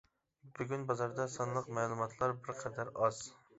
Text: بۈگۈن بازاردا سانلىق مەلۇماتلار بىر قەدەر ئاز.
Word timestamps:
بۈگۈن 0.55 0.85
بازاردا 0.91 1.27
سانلىق 1.35 1.71
مەلۇماتلار 1.81 2.37
بىر 2.43 2.61
قەدەر 2.65 2.93
ئاز. 2.97 3.25